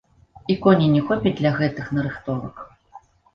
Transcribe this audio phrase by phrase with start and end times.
[0.53, 2.65] І коней не хопіць для гэтых нарыхтовак.